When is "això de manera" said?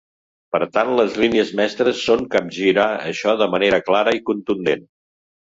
3.11-3.83